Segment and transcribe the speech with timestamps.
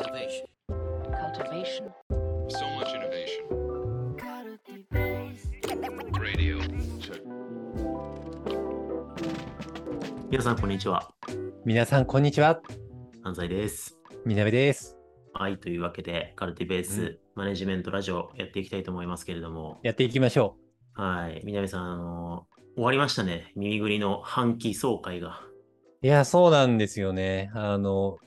[0.00, 0.46] Innovation.
[1.12, 1.92] cultivation,
[2.48, 3.44] So much innovation.
[6.18, 6.58] Radio.
[6.98, 7.20] Check.
[10.30, 11.10] 皆さん、こんにちは。
[11.66, 12.62] 皆さん、こんにちは。
[13.24, 13.98] 安西です。
[14.24, 14.96] みなべです。
[15.34, 20.56] はい、というわけで、カルティベース、うんマネジメントラジオやっていきたいと思いますけれども、やっていきましょ
[20.94, 23.52] はい、南さん、あの終わりましたね。
[23.54, 25.42] 耳ぐりの半期総会が。
[26.02, 26.06] う。
[26.06, 27.50] いや、そうなんですよね。
[27.54, 28.18] あの、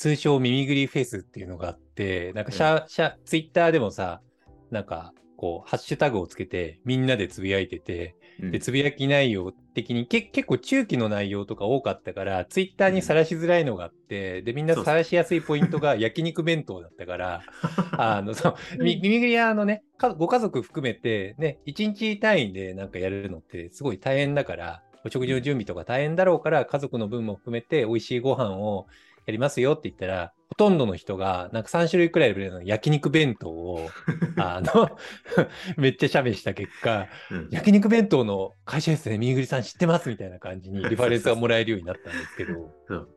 [0.00, 4.22] 通称耳ぐりフェスっていうのがあって、なんかシャ、シャ、ツイッターでもさ、
[4.70, 8.50] なんか、こう、ハッシュタグをつけて、みんなでつぶやいてて、うん。
[8.50, 17.42] で、つぶやき内容的にけ結構中期の内容とか多かったから、ツイッターにさらしづらいのがあって、で、みんなそうさらしやすいポイントが 焼肉弁当だったから、
[17.92, 28.86] あの、そう、み耳ぐりはあのね、かご家族含めてね、1日単位でなんかやるのってすごい大変だから、お食事の準備とか大変だろうから、家族の分も含めて美味しいご飯を
[29.26, 33.88] やりますよって言ったら、ほとんどの人がなんか3種類くらいの焼肉弁当を、
[34.36, 34.98] あの、
[35.78, 37.48] めっちゃ写メした結果、うん。
[37.50, 43.08] 焼肉弁当の会社ですね、みぐりさん知ってますみたいな感じに リファレンスがもらえるようになったんですけど、そう。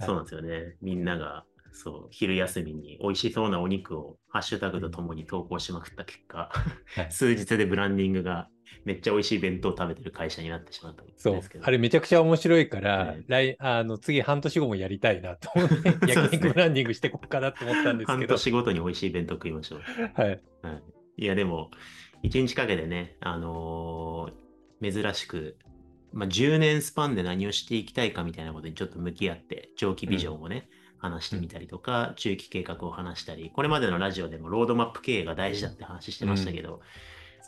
[0.00, 0.76] そうなんですよね。
[0.82, 6.50] みんなが、そう、昼休みに美味しそうなお肉をハッシュタグとともに投稿しまくった結果、
[6.94, 7.10] はい。
[7.10, 8.48] 数日でブランディングが
[8.84, 11.66] めっちゃ美味しい弁当を食べてる会社になってしまったんそうですけど。
[11.66, 15.76] あれめちゃくちゃ面白いから、え来あの次半年後もやりたいなと思って、
[16.12, 19.80] 焼肉ブランディングしていこうかなと思ったんです半けど、年ごとに美味しい弁当食いましょう。
[20.14, 20.82] はい、はい、
[21.16, 21.70] いや、でも、
[22.22, 24.46] 一日かけてね、あのー
[24.82, 25.56] 珍しく、
[26.12, 36.80] まあ、10年スパンで何をしていきたいかみたいなことにちょっと向き合って、長期ビジョンをね、話してみたりとか、中期計画を話したり、これまでのラジオでもロードマップ経営が大事だって話してましたけど、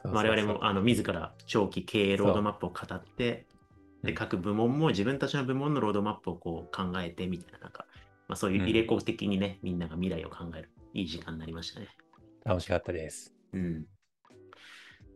[0.04, 3.46] 我々もあの自ら長期経営ロードマップを語って、
[4.02, 7.86] で、うん各部門も自分たちの部門のロードマップをこう考えてみたいな、なんか、
[8.28, 11.88] まあ、そういう入れ子的にね、みんなが未来を考える、いい時間になりましたね。
[12.44, 13.34] 楽しかったです。
[13.52, 13.86] うん。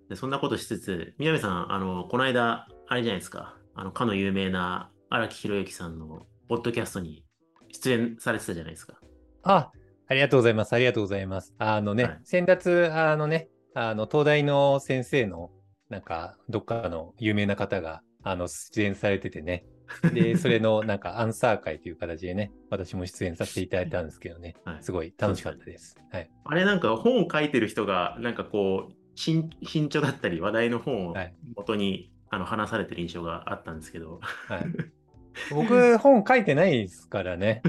[0.08, 7.24] でそんなことしつつ、宮部さん、あの、この間、あれじゃないですか、あの、かの有名な荒木宏之さんのポッドキャストに
[7.70, 8.98] 出演されてたじゃないですか。
[9.44, 9.70] あ、
[10.08, 10.72] ありがとうございます。
[10.72, 11.54] ありがとうございます。
[11.58, 15.50] あのね、はい先達、あのね、あの、東大の先生の、
[15.88, 19.64] なんか、どっかの有名な方が、あの、出演されててね。
[20.12, 25.96] で、 それの、なんか、アンサー会という形でね、私も出演させていただいたんですけどね、 はいすごい楽しかったです。
[26.10, 26.30] はい。
[26.44, 34.64] あれなんか本を書いてる人が、なんかこう、新新著だったり、話題の本をはい元に、あの話されてる印象があったんですけど、はい、
[35.52, 37.62] 僕、本書いてないですからね。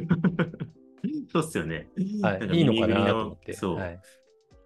[1.34, 1.90] そうっすよね。
[2.22, 3.54] はい、いいのかなと思って。
[3.54, 4.00] そうはい、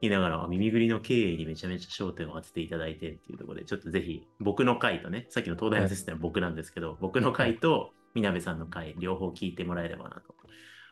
[0.02, 10.36] 言いながら、耳ぐりの経営にめちゃめちゃ焦点を当てていただいてっていうところで、ちょっとぜひ僕の回とね、さっきの東大の先生は僕なんですけど、僕の回とみなべさんの回、両方聞いてもらえればなと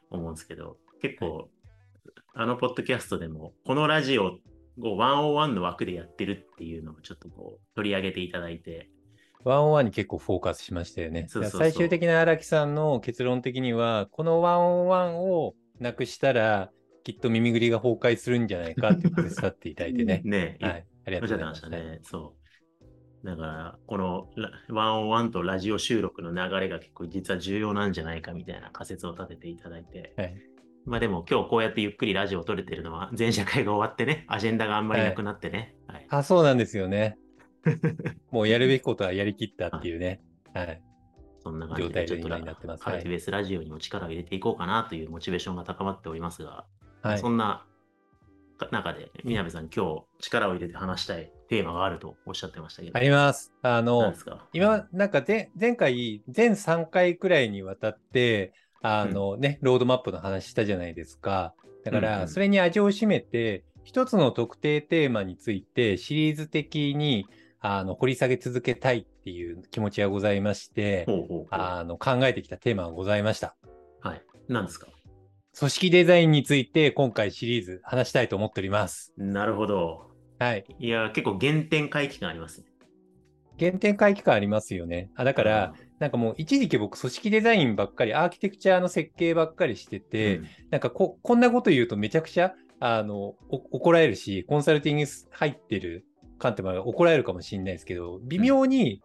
[0.09, 1.49] 思うんですけど、結構、
[2.33, 8.89] あのポッドキャストでも、このラジオを101の枠でやってるっていうのをちょっとこう取り上げていただいて、
[9.43, 11.27] ワンオンワンに結構フォーカスしましたよね。
[11.29, 16.71] そうそうそう最終的な荒木さんの結論的には、このワンオンワンをなくしたら、
[17.05, 20.21] きっと耳ぐりが崩壊するんじゃないかっていうことで去っていただいてね。
[20.25, 20.85] ね、はい。
[21.05, 21.61] ありがとうございます。
[21.61, 21.99] たね。
[22.01, 22.35] そ
[23.23, 23.25] う。
[23.27, 30.13] だから、このラ101とラジオ収録の流れが結構実は重要なんじゃないかみたいな仮説を立てていただいて。
[30.17, 30.35] はい
[30.87, 35.73] まあでも今日こうやってゆっくりラジオを撮れてるのは全社会が終わってね、アジェンダがあんまりなくなってね。
[35.87, 36.05] はい。
[36.09, 37.17] あ、そうなんですよね。
[38.29, 40.21] もうやるべきことはやりきったっていうね。
[40.53, 40.79] はい。
[41.39, 46.65] そんな感じで、ちょっとになってますカルティベースラジオにも力を入れていこうかなというモチベーションが高まっておりますが、
[47.05, 47.29] はいそ。
[47.29, 47.65] んな
[48.71, 52.97] 中で、みなべさん今日力を入れて話したいテーマがあるとおっしゃってましたけど。
[52.97, 53.53] あります。
[53.61, 54.13] あ何の
[54.53, 61.53] 今、なんか前前回、全3回くらいにわたって、あのね、ロードマップの話したじゃないですか。
[61.83, 67.27] だかうんうんら、それに味を占めて、一つの特定テーマについてシリーズ的に
[67.59, 73.55] あの掘り下げ続けたいっていう気持ちがございまして、ほうほうほうあの考えてきたテーマがございました。
[74.01, 74.21] はい。
[74.47, 74.87] 何ですか？
[75.57, 79.13] 組織デザインについて今回シリーズ話したいと思っております。
[79.17, 80.11] なるほど。
[80.37, 80.65] はい。
[80.79, 82.65] いや、結構原点回帰感ありますね。
[83.57, 85.11] 原点回帰感ありますよね。
[85.15, 90.41] あだから、なんかもう一時期僕組織デザインばっかり、アーキテクチャの設計ばっかりしてうん、て、
[90.71, 96.05] なんかここんなこと言うとめちゃくちゃあのお怒られるし、コンサルティング入ってる
[96.37, 99.01] 観点は怒られるかもしれないですけど、微妙に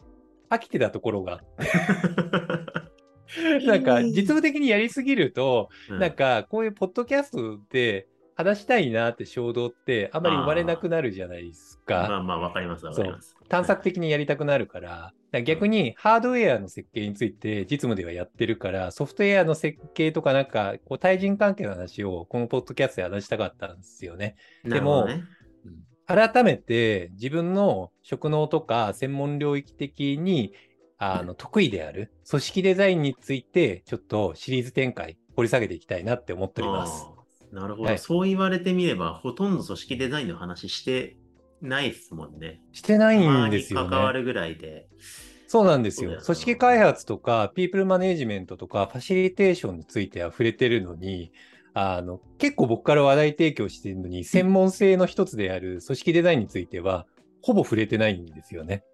[0.48, 1.42] 飽きてたところが、
[3.66, 5.98] なんか実務的にやりすぎると、うん。
[5.98, 12.06] なんかこういうポッドキャストで話したいなって衝動ってあんまり生まれなくなるじゃないですか。
[12.08, 13.36] まあまあ、わかります、わかります。
[13.48, 24.36] 探索的にやりたくなるから、だから逆にハードウェアの設計について実務ではやってるから、ソフトウェアの設計とかなんか、こう対人関係の話をこのポッドキャストで話したかったんですよね。
[24.64, 25.24] なるほどね。
[26.06, 30.52] 改めて自分の職能とか専門領域的に
[31.02, 37.08] あの得意である組織デザインについてちょっとシリーズ展開掘り下げていきたいなって思っております。
[37.52, 41.16] なるほど、はいそう言われてみれば、ほとんど組織デザインの話して
[41.62, 42.60] ないですもんね。
[42.72, 43.90] してないんですよね。
[43.90, 44.88] 関わるぐらいで。
[45.48, 46.20] そうなんですよ。
[46.24, 51.32] 組織開発とか、ピープルマネジメントとか、ファシリテーションについては触れてるのに、
[51.72, 57.06] あの結構僕から話題提供してるのに、専門性の一つである組織デザインについては、
[57.42, 58.84] ほぼ触れてないんですよね。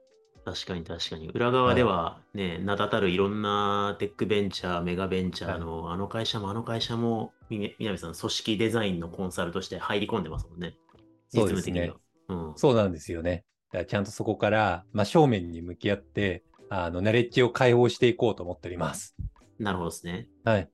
[0.46, 1.28] 確かに確かに。
[1.30, 10.76] 裏側ではね、名だたるいろんなテックベンチャー、メガベンチャーの、あの会社もあの会社も、みみなべさん、組織デザインのコンサルとして入り込んでますもんね。
[11.30, 11.92] そうですね。
[12.28, 12.52] うん。
[12.54, 13.44] そうなんですよね。
[13.72, 19.16] だからちゃんとそこから真正面に向き合って、あのナレッジを解放していこうと思っております。
[19.58, 20.28] なるほどですね。
[20.44, 20.68] はい。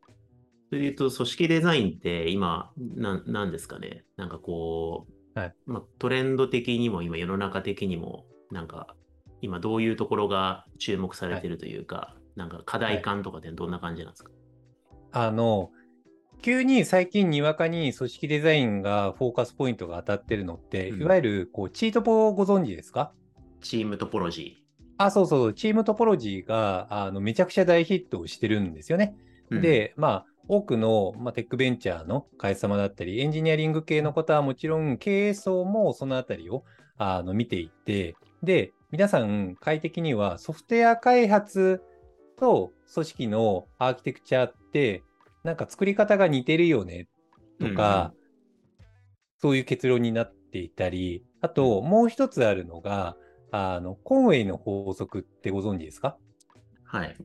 [0.68, 4.04] それで言うと、組織デザインって今、ななんですかね。
[4.18, 8.94] なんかこう、はいまあ、トレンド的にも、今世の中的にも、なんか、
[9.42, 14.30] 今どういうところが注目されてるというか、なんか課題感とかってどんな感じなんですか、
[15.10, 15.70] あの、
[16.40, 21.02] 急に最近にわかに組織デザインがフォーカスポイントが当たってるのって、うん。
[21.02, 23.12] いわゆるこうチートポをご存知ですか？
[23.60, 24.64] チームトポロジ
[24.98, 29.14] あ、そうそう、チームトポロジーがあのめちゃくちゃ大ヒットをしてるんですよね。
[29.50, 29.60] ー。
[29.60, 36.64] で、まあ、多くの、まあ、テックベンチャーの会社様だったり、エンジニアリング系の方はもちろん、経営層もそのあたりを
[36.98, 41.82] あの見ていって、で、皆さん、快適にはソフトウェア開発
[42.38, 45.02] と組織のアーキテクチャって、
[45.44, 47.08] なんか作り方が似てるよね
[47.58, 48.12] とか、
[49.38, 53.16] そういう結論になっていたり、あと、もう一つあるのが、
[53.50, 56.18] あのコンウェイの法則ってご存知ですか？
[56.84, 57.16] はい。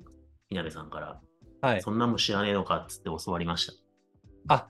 [0.49, 1.21] 稲部さんから、
[1.61, 1.81] はい。
[1.81, 3.67] そんなもん知らねえのかっつって教わりまし
[4.47, 4.67] た。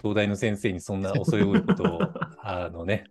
[0.00, 1.98] 東大の先生にそんな恐れ多いことを、
[2.38, 3.04] あのね、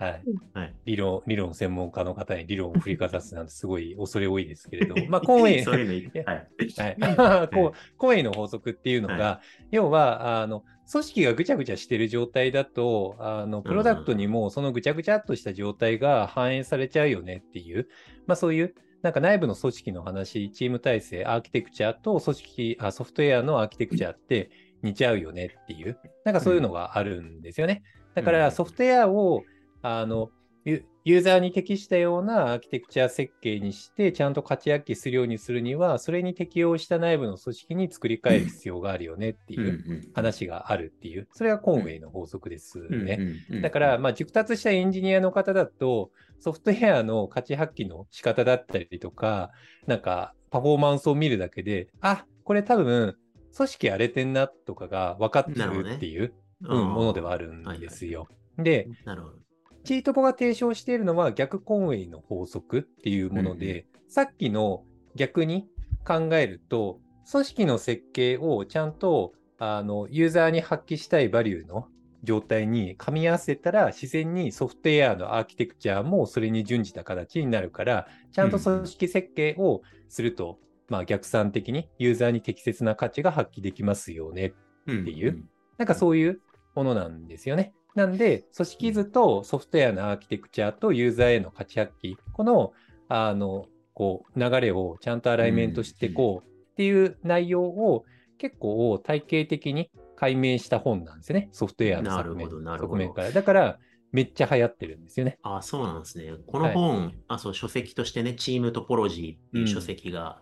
[0.00, 0.22] はい、
[0.54, 0.74] はい。
[0.86, 6.48] 理論、理論専門家の方に理論を振りかざすなんてすごい恐れ多いですけれども、 まあ、コンウェイ、そういうのはい。
[8.22, 17.86] の法則っていうのが、は要はあの組織がぐちゃぐちゃしてる状態だとあのプロダクトにもそのぐちゃぐちゃっとした状態が反映されちゃうよねっていう、
[18.26, 24.50] まあ、そういうなんか内部の組織の話チーム体制アーキテクチャと組織あソフトウェアのアーキテクチャって
[24.82, 25.98] 似ちゃうよねっていう。
[26.24, 27.82] なんかそういうのがあるんですよね。
[28.14, 29.42] だかうんらソフトウェアを
[29.82, 30.30] あの
[30.64, 43.18] ユユーザーに適したようなアーキテクチャ設計にして、ちゃんと勝ち発揮するようにするには、それに適応した内部の組織に作り変える必要があるよねっていう話があるっていう、それがコンウェイの法則ですね。
[43.62, 49.52] だから、まあ、熟達したエンジニアの方だと、ソフトウェアの価値発揮の仕方だったりとか、
[49.86, 53.16] なんかパフォーマンスを見るだけで、あこれ多分、
[53.56, 58.28] 組織荒れてんなとかが分かってなるっていう、ものではあるんですよ。
[58.58, 59.49] で、なるほど。
[59.84, 64.84] チートポが提唱しているのは逆コンウェイの法則っていうもので、さっきの
[65.14, 65.66] 逆に
[66.04, 67.00] 考えると、
[67.30, 71.86] 組織の設計をちゃんとあのユーザーに発揮したいバリューの
[72.22, 84.52] 状態に噛み合わせたら、自然にソフトウェアのアーキテクチャもそれに準じた形になるから、ちゃんと組織設計をすると、まあ、逆算的にユーザーに適切な価値が発揮できますよね
[84.86, 84.94] う。
[84.94, 85.44] んっていう
[85.78, 86.40] なんかそういう
[86.74, 87.72] ものなんですよね。
[87.94, 92.72] なんで、組織図とソフトウェアのアーキテクチャとユーザーへの価値発揮、この、
[93.08, 98.04] あの、こう、流れをちゃんとアライメントしていこうっていう内容を
[98.38, 101.48] 結構体系的に解明した本なんですよね。
[101.52, 103.32] ソフトウェアの側面側面から。
[103.32, 103.78] だから、
[104.12, 105.38] めっちゃ流行ってるんですよね。
[105.42, 106.32] あそうなんですね。
[106.46, 110.40] この本、あそう書籍としてね、チームトポロジーっていううん書籍が、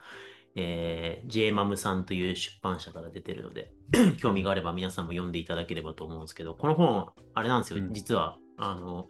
[0.61, 3.71] えー、J マムさんという出版社から出てるので、
[4.21, 9.07] 興味があれば皆さんも読んでいただければと思うんですけど、この本、あれなんですよ、うん実は、あの、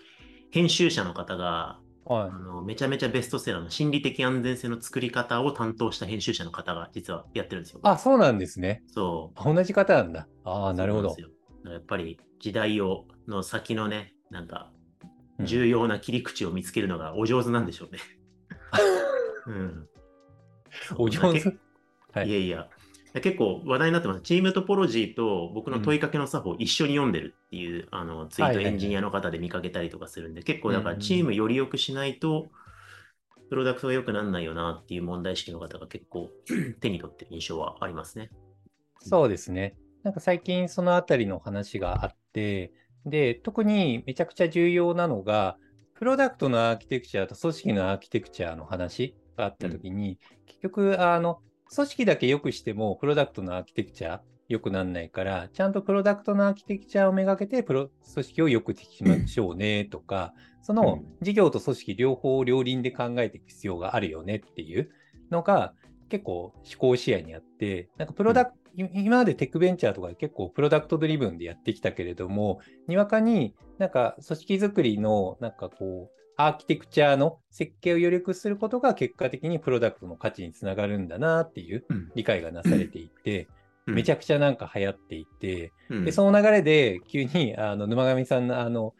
[0.50, 7.80] 編集者の方が、はあのめちゃめちゃベストセラーの心理的安全性の作り方を担当した編集者の方が実はやってるんですよ。
[7.82, 8.82] あ、そうなんですね。
[8.86, 9.54] そう。
[9.54, 10.26] 同じ方なんだ。
[10.44, 11.14] ああ、なるほど
[11.70, 14.70] やっぱり時代をの先のね、なんか
[15.38, 17.98] うん重要な切り口を見つけるのがお上手なんでしょうね。
[19.46, 19.88] うん、
[20.96, 21.58] お上手だけ
[22.12, 22.68] はいいやいや。
[23.14, 24.20] 結構話題になってます。
[24.20, 32.48] チームトポロジーと僕の問いかけの作法を一緒に読んでるっていう、あのツイートはいはいはいエンジニアの方で見かけたりとかするんで、結構だかうんうんらチームより良くしないと、
[33.48, 36.30] プロダクトが良くならないよなっていう問題意識の方が結構
[36.80, 38.30] 手に取ってる印象はありますね。
[39.00, 39.74] そうですね。
[40.02, 42.72] なんか最近そのあたりの話があって、
[43.06, 45.56] で、特にめちゃくちゃ重要なのが、
[45.94, 51.40] プロダクトのアーキテクチャと組織のアーキテクチャの話があったときに、結局、あの、
[51.74, 64.90] 組織だけ良くしても、プロダクトのアーキテクチャ良くならないから、ちゃんとプロダクトのアーキテクチャをめがけて、プロ組織を良くできましょうねとか、その事業と組織両方両輪で考えていく必要があるよねっていう
[65.30, 65.72] のが
[66.08, 83.48] 結構思考視野にあって、なんかプロダクト、今までテックベンチャーとかで結構プロダクトドリブンでやってきたけれども、にわかになんか組織づくりのなんかこう、アーキテクチャの設計をより良くすることが結果的にプロダクトの価値につながるんだなっていううん理解がなされていて、
[83.86, 88.94] めちゃ、ゃくちゃなんか流行っていて、うんで、その流れで急にあの沼上さんのあの、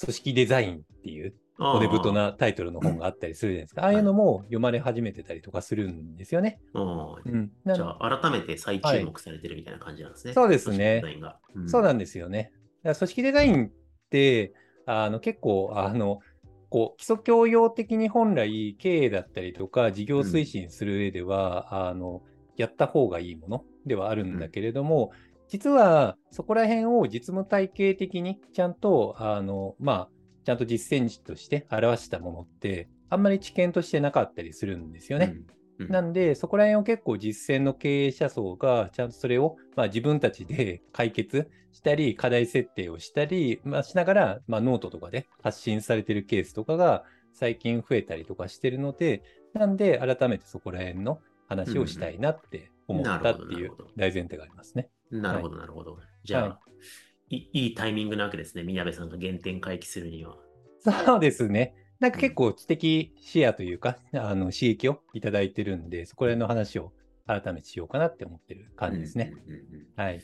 [0.00, 3.84] 組織デザインっていう骨太なタイトルの本があったりするじゃないですか。
[3.84, 6.58] ああいうのも読まれ始めてたりとかするんですよね。
[6.74, 6.80] う
[7.30, 7.52] ん。
[7.64, 10.32] なじゃあ、改めて再注目されてるみたいな感じなんですね。
[10.32, 12.50] そうですね組織デザインがうんそうなんですよね。
[12.82, 13.70] 組織デザインっ
[14.10, 14.52] て、
[14.86, 16.22] あの結構、あの、こ
[16.94, 22.22] う基礎教養的に本来経営だったりとか事業推進する上では、あの
[22.56, 25.10] やった方がいいものではあるんだけれども、
[25.48, 30.08] 実はそこら辺を実務体系的にちゃんとあの、まあ、
[30.44, 35.34] ちゃんと実践値として表したものってあんまり知見としてなかったりするんですよね。
[35.36, 54.90] うんうんなんで、そこら辺を結構実践の経営者層が、ちゃんとそれを、まあ、自分たちで 解決したり、課題設定をしたり、まあ、しながら、まあ、ノートとかで発信されてるケースとかが最近増えたりとかしてるので、なんで、改めてそこら辺の話をしたいなって思ったっていう大前提がありますね。
[55.10, 55.98] なるほど、なるほど。
[56.22, 56.60] じゃあ、、は
[57.30, 58.62] いいいタイミングなわけですね。
[58.62, 60.36] 宮部さんが原点回帰するには。
[60.80, 61.74] そうですね。
[62.04, 66.92] なんか結構知的視野というか、あの刺激をいただいてるんで、そこら辺の話を
[67.26, 69.32] 改めてしようかなって思ってる感じですね。
[69.46, 70.20] うんうんうんうんはい。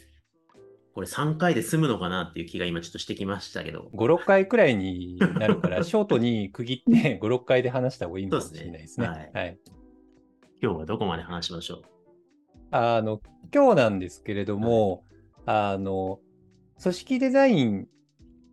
[0.92, 3.88] これ3回で済むのかなっていう気が今ちょっとしてきましたけど。
[3.94, 9.06] 5、6回くらいになるから、 ショートに区切って5、6回で話した方がいいのかもしれないですね。
[9.06, 9.58] そうですねはい。
[10.62, 11.82] 今日はどこまで話しましょう？
[12.72, 13.22] あの、
[13.54, 15.04] 今日なんですけれども、
[15.46, 16.20] あの、
[16.82, 17.88] 組織デザイン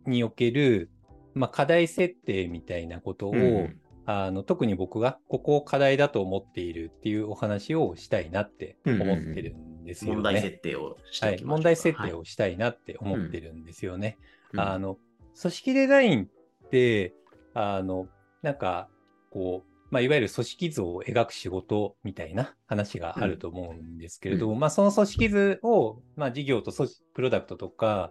[0.06, 0.90] における、
[1.38, 3.80] まあ、課題設定みたいなことを、うん
[4.10, 10.14] あの特に僕がここを課題だと思っているっていうお話をしたいなって思ってるんですよね。
[10.14, 14.16] 問題設定をしてはい、問題設定をしたいなって思ってるんですよね。
[14.54, 14.66] はい。
[14.68, 14.96] あの
[15.38, 17.12] 組織デザインって、
[17.52, 18.06] あの
[18.40, 18.88] なんか
[19.30, 24.58] こう、まあ、いわゆる組織図を描く仕事みたいな話があると思うんですけれども、うん。
[24.58, 28.10] まあ、その組織図を、まあ、事業と組織プロダクトとか、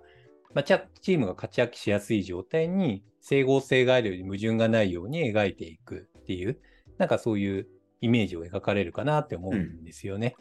[0.57, 6.59] まあ、チャチームが勝ち発揮しやすい状態に整合性があるように矛盾がないように描いていくっていう、
[6.97, 7.67] なんかそういう
[8.01, 10.35] イメージを描かれるかなって思うんですよね。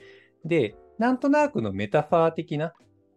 [0.46, 2.72] で、なんとなくのメタファー的な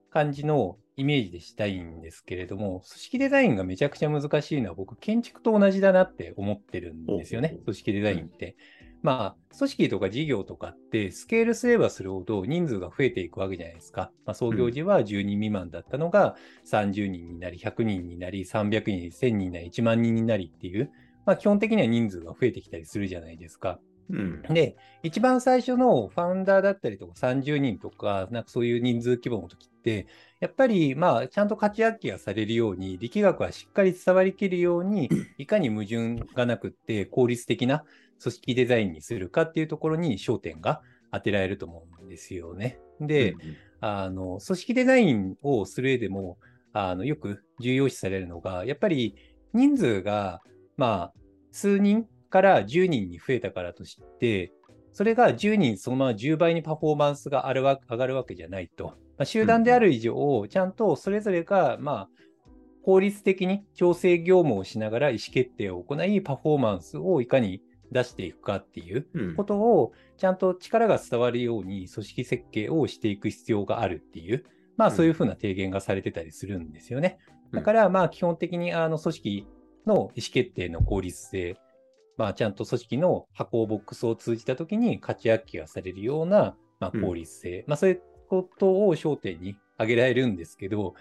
[0.09, 8.57] 感じのイメージでしたいんですけれども、組織デザインがめちゃくちゃ難しいのは僕、建築と同じだなって思ってるんですよね組織デザインって。
[9.01, 14.11] まあ、組織とか事業とかって、スケールすればするほど人数が増えていくわけじゃないですか。
[14.25, 20.91] まあ、創業時は10人未満だったのが30人になり、100人になり、300人になり、1000人になり、1万人になりっていう、
[21.25, 23.79] まあ、基本的には人数が増えてきたりするじゃないですか。
[24.09, 30.07] うんで、一番最初のファウンダーだったりとか30人とか、なんかそういう人数規模の時って、
[30.39, 37.83] やっぱりまあちゃんと価値発揮がされるように、力学はしっかり伝わりきるように、いかに矛盾がなくって効率的な
[38.21, 42.79] 組織デザインにするかっていうところに焦点が当てられると思うんですよね。
[42.99, 46.37] で、うんうんあの組織デザインをする上でも
[46.73, 49.15] あのよく重要視されるのが、やっぱり
[49.53, 50.41] 人数が、
[50.77, 51.13] まあ、
[51.51, 54.53] 数人から10人に増えたからとして、
[54.93, 58.97] それが10人そのまま10倍にパフォーマンスが上がるわけじゃないと。
[59.17, 62.09] まあ、集団である以上、ちゃんとそれぞれが、まあ、
[62.83, 67.61] 効率的に調整業務をしながら意思決定を行い、パフォーマンスをいかに
[67.91, 69.35] 出していくかっていううん。
[69.35, 74.45] ことをちゃんと力が伝わるように組織設計をしていく必要があるっていう、
[74.77, 74.95] まあうん。
[74.95, 77.17] そういうふうな提言がされてたりするんですよね。
[77.51, 77.59] うん。
[77.59, 79.47] だからまあ基本的にあの組織
[79.85, 81.57] の意思決定の効率性、
[82.17, 90.93] まあちゃんと組織の箱ボックスを通じたときに価値発揮がされるようなまあ効率性、まあそういうことを焦点に挙げられるんですけど、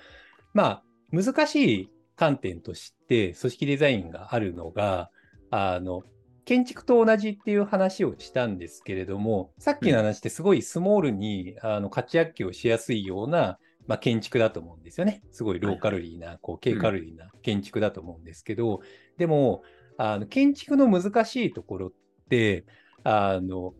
[0.55, 5.11] まあ難しい観点として組織デザインがあるのが、
[5.51, 6.03] あの、
[6.49, 15.21] 建築と同じっていう話をしたんですけれども、さっきの話ってすごいスモールに、あの価値発揮をしやすいような、まあ、建築だと思うんですよね。
[15.31, 18.81] すごいローカロリーな、こう低カロリーな建築だと思うんですけど、
[19.19, 19.63] でも
[19.99, 21.93] あの建築の難しいところっ
[22.31, 22.65] て、
[23.05, 23.75] あの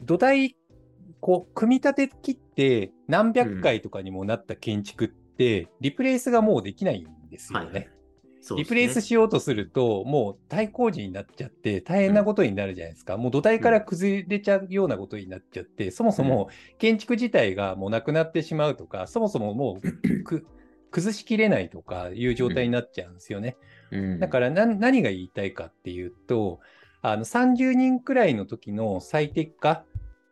[0.00, 0.56] 土台、
[1.20, 7.90] こう組み立て切って何百回とかにもなった建築って、リプレイスがもうできないんでですよね。
[8.56, 13.16] リプレイスしようとすると、もう大工事になっちゃって、大変なことになるじゃないですか。
[13.16, 20.46] もう土台から崩れちゃうようなことになっちゃって、そもそも建築自体がもうなくなってしまうとか、そもそももうく
[20.90, 23.56] 崩しきれないとかいう状態になっちゃうんですよね。
[23.90, 26.60] うんだから何何が言いたいかっていうと、
[27.02, 29.84] あの30人くらいの時の最適化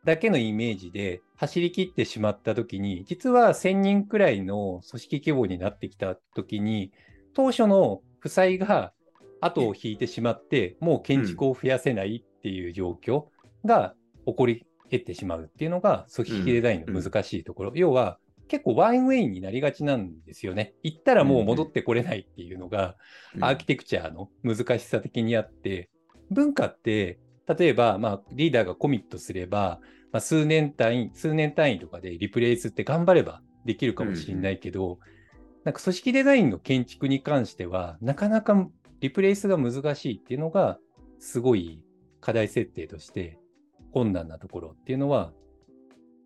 [0.04, 6.92] だけのイメージで走り切ってしまった時に、実は1000人くらいの組織規模になってきた時に、
[7.36, 8.94] 当初の負債が
[9.42, 13.26] 後を引いてしまって、もう建築を増やせないっていう状況
[13.66, 13.94] が
[14.26, 17.72] 起こり得てしまうっていうのが組織デザインの難しいところ。
[17.74, 20.72] 要は結構ワンウェイになりがちなんですよね。
[20.82, 22.96] 行ったらもう戻ってこれないっていうのが、
[23.40, 25.90] アーキテクチャの難しさ的にあって、
[26.30, 34.98] 文化って、例えば、まあ、リーダーがコミットすれば、まあ、数年単位、数年単位とかでリプレイスって頑張ればできるかもしれないけど、
[35.66, 38.68] なんか組織デザインの建築に関しては、なかなか
[39.00, 40.78] リプレイスが難しいっていうのが、
[41.18, 41.82] すごい
[42.20, 43.40] 課題設定として
[43.92, 45.32] 困難なところっていうのは、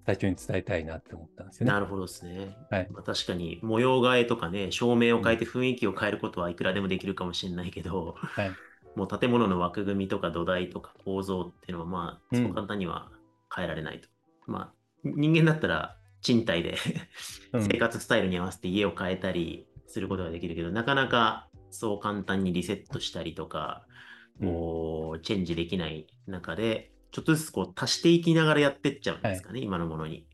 [0.04, 1.72] 最初に伝えたいなって思ったんですよね。
[1.72, 2.54] なるほどですね。
[2.70, 8.52] はいまあ、確かに模様替えとかね、照明を変えて雰囲気を変えることはいくらでもできるかもしれないけど、はい。
[8.94, 13.08] もう建物の枠組みとか土台とか構造っていうのは、まあ、うんそう簡単には
[13.56, 14.08] 変えられないと。
[14.46, 16.76] まあ、人間だったら賃貸で
[17.52, 23.84] うん生活スタイルに合わせて家を変えたりすることができるけど、なかなかそう簡単にリセットしたりとか、
[24.40, 30.26] こう、チェンジできない中で、ちょっとずつこう足していきながらやってっちゃうんですかね、今のものに。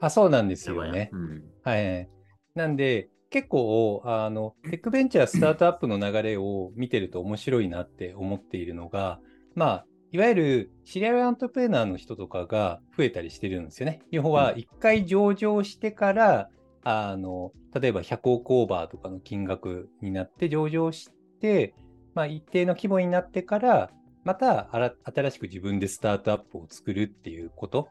[0.00, 1.10] あ、そうなんですよね。
[1.12, 1.44] うん。
[1.62, 2.08] はい。
[2.54, 9.20] なんで、結構、あの、テックベンチャースタートアップの流れを見てると面白いなって思っているのが、
[9.54, 14.00] まあ、いわゆるシリアルアントプレナーの人とかが増えたりしてるんですよね。
[14.10, 16.48] 要は、一回上場してから、
[16.82, 21.10] あの、例えば100億オーバーとかの金額になって上場し
[21.40, 21.74] て、
[22.14, 23.90] まあ、一定の規模になってから、
[24.24, 24.68] また
[25.04, 27.88] 新しく自分でスタートアップを作るっていうこと。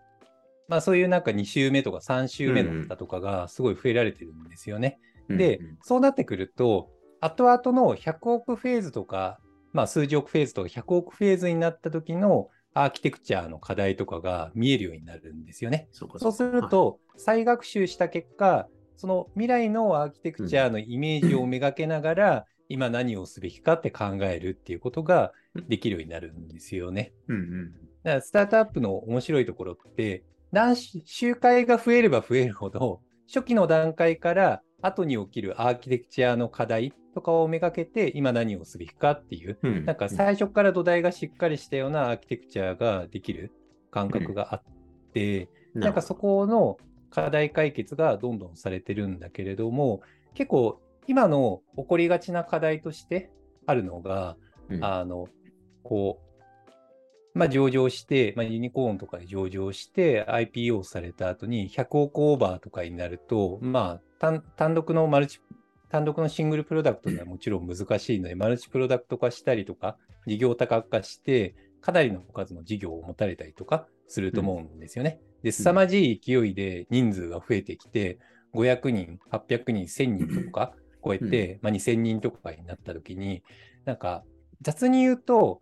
[0.68, 5.00] まあ、そういうなんか2週目とか3週目の方とかがすごい増えられてるんですよね。
[5.30, 9.40] でうん、そうなってくると、後々の100億フェーズとか、
[9.77, 15.87] まあ、数十億フェーズとか100億フェーズになった時のアーキテクチャの課題とかが見えるようになるんですよね。
[15.92, 25.31] そうする、と、再学習した結果、その未来のアーキテクチャのイメージをめがけながら、今何をすべきかって考えるっていうことが
[25.70, 27.13] できるようになるんですよね。
[27.27, 27.72] はいうんうん
[28.03, 39.85] だからスタートアップの面白いところって、何し周回が増えれば増えるほど、初期の段階から後に起きるアーキテクチャの課題とかをめがけて、今何をすべきかっていう、うん。
[39.85, 43.51] なんか最初から土台がしっかりしたようなアーキテクチャができる
[43.92, 44.63] 感覚があっ
[45.13, 46.77] て、なんかそこの
[47.09, 50.01] 課題解決がどんどんされてるんだけれども、
[50.33, 53.31] 結構今の起こりがちな課題として
[53.66, 54.37] あるのが、
[54.70, 54.83] うん。
[54.83, 55.27] あの、
[55.83, 56.26] こう、
[57.38, 65.40] まあ、上場して、まあ、ユニコーンとかで上場して、IPO された後に100億オーバーとかになると、まあ、単単独のマルチ、
[65.90, 75.20] 単独のシングルプロダクトではもちろん難しいので、マルチプロダクト化したりとか、事業多角化して、かなりの数の事業を持たれたりとかすると思うんですよね。
[75.44, 78.20] で、凄まじい勢いで人数が増えてきて、
[78.54, 80.74] 500人、800人、1000人とか
[81.04, 83.44] 超えて、まあ、2000人とかになった時に、
[83.86, 84.24] なんか
[84.62, 85.62] 雑に言うと、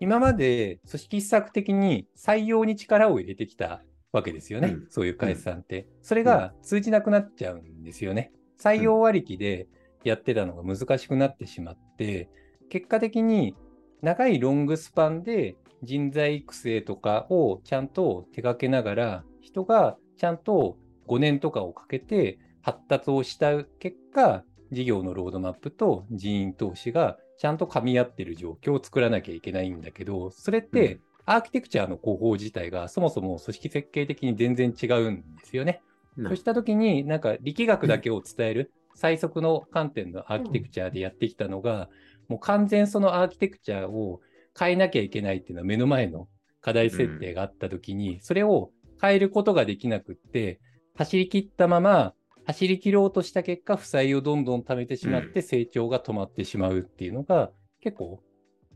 [0.00, 3.82] 今まで組織施策的に採用に力を入れてきた
[4.12, 5.86] わけですよね、うんそういう会社さんって。
[6.02, 8.32] それが通じなくなっちゃうんですよね。
[8.58, 9.68] 採用割りで
[10.04, 12.28] やってたのが難しくなってしまって、
[12.70, 13.54] 結果的に
[14.02, 31.00] 長いロングスパンで人材育成とかをちゃんと手掛けながら、人がちゃんと5年とかをかけて発達をした結果、事業のロードマップと人員投資がちゃんと噛み合ってる状況を作らなきゃいけないんだけど、それってうん
[31.30, 35.82] アーキテクチャの広報自体がそもそも組織設計的に全然違うんですよね。
[36.16, 41.90] なそうしたときに、なんか力学だけを伝える最速の観点のアーキテクチャでやってきたのが、
[42.28, 44.20] もう完全そのアーキテクチャを
[44.58, 46.28] 変えなきゃいけないっていうのは目の前の
[46.62, 50.60] 課題設定があったときに、それを変えることができなくって、
[50.96, 52.14] 走り切ったまま、
[52.48, 57.50] 走り切ろうとした結果、負債をどんどん貯めてしまって成長が止まってしまうっていうのが
[57.82, 58.22] 結構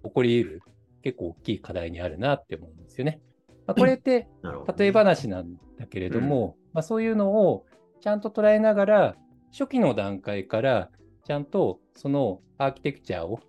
[0.04, 0.62] 起こり得る、
[1.02, 3.22] 結構大きい課題にあるなって思うんですよね。
[3.66, 4.28] まあ、これって
[4.76, 7.64] 例え話なんだけれども、まあ、そういうのを
[8.02, 9.16] ちゃんと捉えながら、
[9.52, 10.90] 初期の段階から
[11.24, 13.40] ちゃんとそのアーキテクチャを、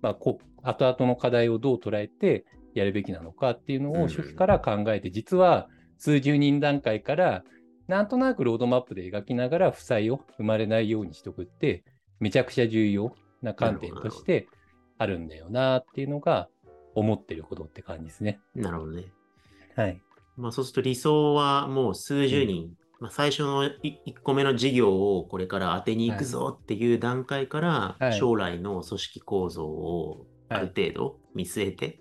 [0.00, 4.02] まあ、こ後々の課題をどう捉えてやるべきなのかっていうのうん。
[4.02, 5.68] を初期から考えて、実は
[5.98, 7.42] 数十人段階から
[7.88, 11.84] なんとなくロードマップで描きながら負債を生まれないようにしとくって
[12.20, 14.48] めちゃくちゃ重要な観点として
[14.98, 16.48] あるんだよなっていうのが
[16.94, 18.40] 思ってることって感じですね。
[18.54, 19.04] なるほどね。
[19.76, 20.00] はい。
[20.36, 32.00] まあそうすると理想はもう数十人、まあ、最初の1個目の事業をこれから当てに行くぞっていう段階から、はい将来の組織構造をある程度見据えて、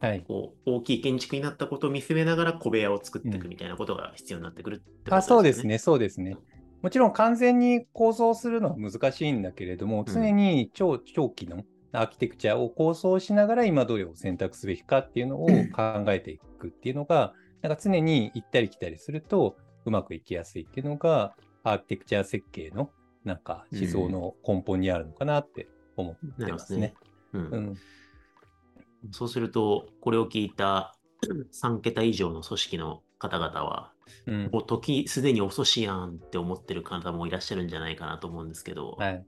[0.00, 0.24] はい。
[0.26, 6.36] こう大きい建築になったことを見据えながら小部屋を作っていくみたいなことが必要になってくるってことあそうですね、そうですね。
[6.82, 10.14] もちろん完全に構造するのは難しいんだけれども、うん。
[10.14, 17.32] 常に長長期のアーキテクチャを構想しながら今どれを選択すべきかっていうのを考えていくっていうのが、
[17.62, 21.34] なんか常に行ったり来たりするとうまくいきやすいっていうのが、
[21.64, 22.90] アーキテクチャ設計の
[23.24, 26.94] なんか思想の根本にあるのかなって思ってますね。
[27.32, 27.40] うん。
[27.50, 27.74] うん
[29.12, 30.96] そうすると、これを聞いた
[31.52, 33.92] 3桁以上の組織の方々は、
[34.26, 34.50] うん。
[34.52, 39.26] もう時すでに遅しやんって思ってる方もいらっしゃるんじゃないかなと思うんですけど、はい。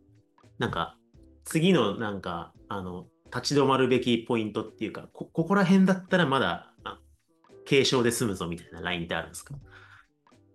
[0.59, 0.97] なんか、
[1.45, 6.99] 次のなんか、あの、立ち止まるべきポイントっていうか、こここら辺だったらまだ、あ
[7.69, 9.55] 軽症で済むぞみたいなラインってあるんですか？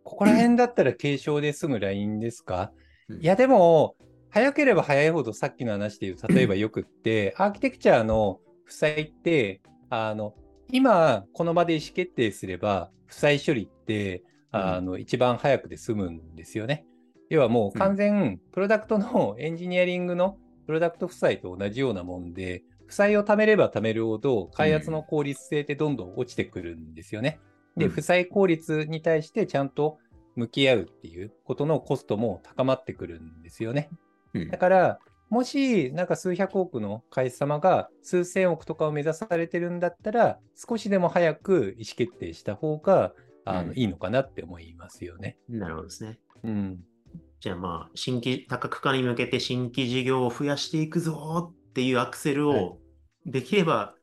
[0.03, 2.71] ここら辺だったら軽症で済むラインですか、
[3.09, 3.21] うん。
[3.21, 3.95] いや、でも、
[4.29, 10.35] 早ければ早いほどさっきの話で言う、例えばよくって、 アーキテクチャの負債って、あの、
[10.71, 16.85] 今、この場で意思決定すれば、負債処理って、あの、一番早くで済むんですよね。
[17.29, 27.39] 要はもう完全、プロダクトのエンジニアリングのプロダクト負債と同じようなもんで、負債を貯めれば貯めるほど、開発の効率性ってどんどん落ちてくるんですよね。
[27.77, 29.97] で、うん負債効率に対してちゃんと
[30.35, 33.89] 向き合うっていうことのコストも高まってくるんですよね。
[34.33, 34.99] うんだから、
[35.29, 45.37] もし、なんか数百億の会社様が数千億とかを目指されてるんだったら、少しでも早く意思決定した方が、あの、うんいいのかなって思いますよね。
[45.49, 46.19] なるほどですね。
[46.43, 46.79] うん。
[47.39, 52.79] じゃあまあ、新規、多角化に向けて新規事業を増やしていくぞっていうアクセルはを、
[53.25, 53.95] できれば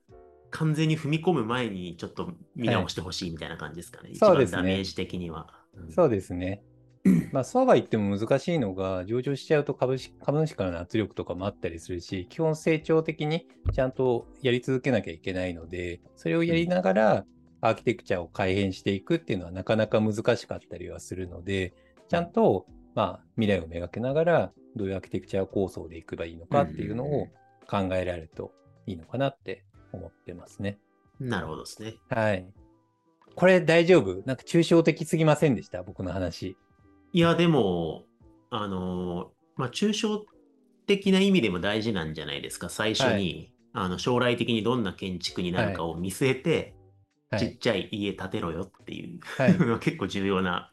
[0.50, 4.10] 完全に踏み込む前にちょっと見直してほしいみたいな感じですかね。
[4.14, 5.48] そうですね一番ダメージ的には。
[5.74, 6.62] うんそうですね。
[7.32, 17.24] まあ、そうは言っても難しいのが、上場しちゃうと株式株主からの圧力とかもあったりするし、基本成長的にちゃんとやり続けなきゃいけないので、それをやりながら、
[17.60, 21.74] アーキテクチャを改変していくっていうのはなかなか難しかったりはするので、
[22.08, 27.28] ちゃんと、まあ、未来をめがけながら、どういうアーキテクチャ構想でいけばいいのかっていうのを
[27.68, 28.52] 考えられると
[28.86, 30.78] いいのかなって思ってますね。
[31.20, 31.94] なるほどですね。
[32.08, 32.46] はい。
[33.34, 34.22] これ大丈夫？
[34.26, 35.82] なんか抽象的すぎませんでした？
[35.82, 36.56] 僕の話。
[37.12, 38.04] いや、でも、
[38.50, 40.24] あのーまあ、抽象
[40.86, 42.68] 的な意味でも大事なんじゃないですか？
[42.68, 46.74] 最初に、はあの将来的にどんな建築になるかを見据えて、
[47.30, 47.40] はい。
[47.40, 50.70] ちっちゃい家建てろよっていう、はい 結構重要な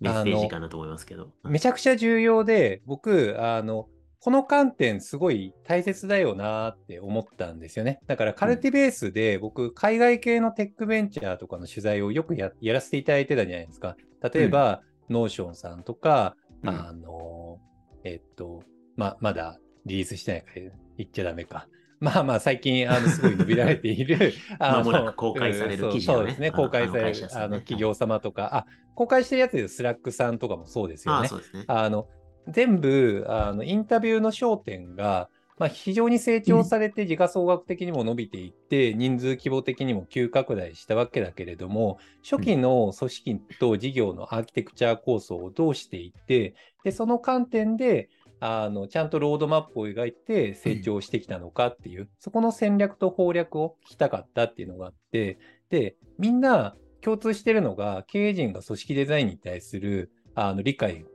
[0.00, 1.32] メッセージかなと思いますけど。
[1.44, 8.00] めちゃくちゃ重要で、僕、あの、この観点すごい大切だよなって思ったんですよね。
[8.06, 13.96] だから CULTIBASE で僕、海外系のテックベンチャーとかの取材をよくややらせていただいてたじゃないですか。
[14.34, 16.68] 例えば、 Notion さんとか、うん。
[16.70, 17.58] あの、
[18.04, 18.62] えっと、
[18.96, 20.54] ま、まだリリースしてないから
[20.98, 21.68] 言っちゃダメか。
[21.98, 25.88] まあまあ最近あのすごい伸びられている あの公開されるね。
[25.88, 26.50] うんそうですね。
[26.50, 28.54] 公開されるあの企業様とか。
[28.54, 31.64] あ公開してるやつで Slack さんとかもそうですよああ、ねそうですね。
[31.68, 32.08] あの
[32.48, 55.38] 全部あのインタビューの焦点が、まあ、非常に成長されて時価総額的にも伸びていって、人数規模的にも急拡大したわけだけれども初期の組織と事業のアーキテクチャ構想をどうしていってでその観点であのちゃんとロードマップを描いて成長してきたのかっていう、そこの戦略と攻略を聞きたかったっていうのがあって
[55.70, 61.06] でみんな共通してるのが経営陣が組織デザインに対するあの理解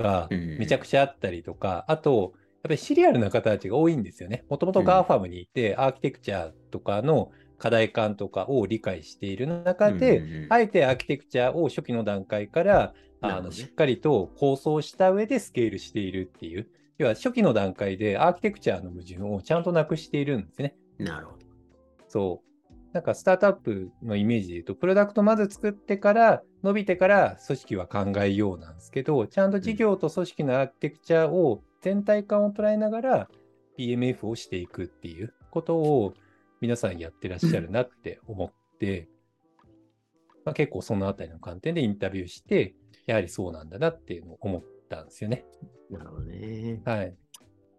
[0.00, 0.58] がうん。
[0.58, 4.44] めちゃくちゃあったりとか、あと、やっぱりシリアルな方たちが多いんですよね。
[4.50, 16.68] もともとうん GAFAM にいて、アーキテクチャとかの課題感とかを理解している中で、うんうんうんあえてアーキテクチャを初期の段階からあの、しっかりと構想した上でスケールしているっていう、
[16.98, 20.74] 要は初期の段階でアーキテクチャの矛盾をちゃんとなくしているんですね。
[20.98, 21.38] なるほど。
[22.08, 22.50] そう。
[22.92, 33.28] なんかスタートアップのイメージで言うと、プロダクトまず作ってから、伸びてから組織は考えようなんですけど、ちゃんと事業と組織のアーキテクチャを全体感を捉えながら
[33.78, 36.14] PMF をしていくっていうことを
[36.60, 39.08] 皆さんやってらっしゃるなって思って、
[40.44, 42.74] まあ、結構そのあたりの観点でインタビューして、
[43.06, 45.44] やはりそうなんだなっていうのを思ったんですよね。
[45.90, 46.82] なるほどね。
[46.84, 47.16] はい。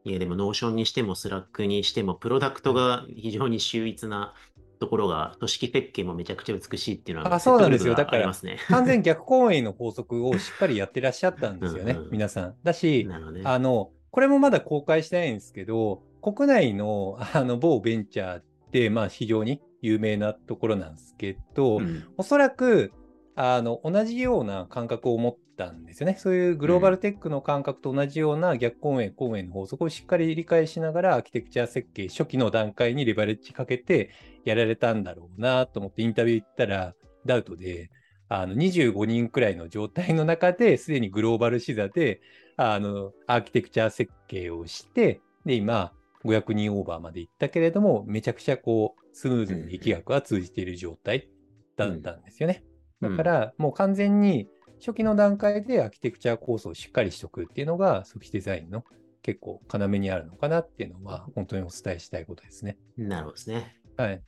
[0.04, 4.34] いや、でも、 Notion にしても、 Slack にしても、プロダクトが非常に秀逸な
[4.82, 8.34] ところが、組織設計もめちゃくちゃ美しいっていうのは、あそうなんですよだから。
[8.67, 12.56] 完全逆コンウェイの法則をしっかりやってらっしゃったんですよね うんう、ん皆さん。
[12.63, 13.41] だし、ね。
[13.44, 22.91] あの、これもまだ公開してないんですけど、国内のあの某ベンチャーって、まあ、非常に有名なところなんですけど、うんおそらく
[23.36, 26.15] あの同じような感覚を持ったんですよね。
[26.20, 34.10] そういうグローバルテックの感覚と同じような逆公園、公園の法則をしっかり理解しながら、アーキテクチャ設計初期の段階にレバレッジかけて
[34.45, 37.89] やられたんだろうなと思ってインタビュー行ったら、ダウトで、
[38.30, 42.21] あの25人くらいの状態の中ですでにグローバル視座で
[42.56, 45.91] あのアーキテクチャ設計をして、で、今、
[46.23, 51.30] 500人オーバーまで行ったけれども、めちゃくちゃこう、スムーズに力学は通じている状態
[51.75, 52.63] だったんですよね。
[53.01, 54.47] だから、もう完全に
[54.80, 58.84] 初期の段階でアーキテクチャ構想をしっかりしとくっていうのが、ソフィデザインの
[59.23, 62.77] 結構要にあるのかなっていうのは、本当にお伝えしたいことですね。
[62.97, 63.77] なるほどですね。
[63.97, 64.21] はい。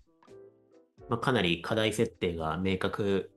[1.09, 3.31] まあ、かなり課題設定が明確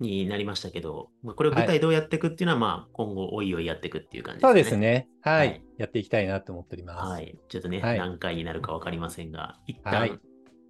[0.00, 4.48] になりましたけど、まあ、これを具体どうやっていくっていうのは、まあ、今後、おいおいやっていくっていう感じですね。
[4.48, 4.76] そうです。
[4.76, 5.08] ね。
[5.22, 5.48] はい。
[5.48, 7.10] はいやっていきたいなと思っております。
[7.10, 7.38] はい。
[7.48, 10.20] ちょっとね、はい何回になるか分かりませんが、一はい旦、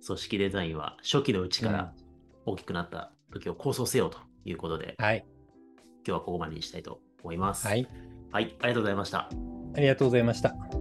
[0.06, 1.92] 組織デザインは初期のうちから
[2.46, 5.24] 大きくなった時を構想せよということで、はい。
[5.26, 7.66] 今日はここまでにしたいと思います。
[7.66, 7.88] はい。
[8.30, 8.56] はい。
[8.60, 9.28] ありがとうございました。
[9.74, 10.79] ありがとうございました。